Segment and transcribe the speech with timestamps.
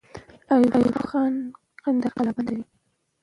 [0.53, 1.33] ایوب خان
[1.83, 2.63] کندهار قلابندوي.